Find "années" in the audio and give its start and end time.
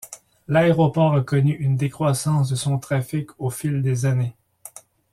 4.07-4.33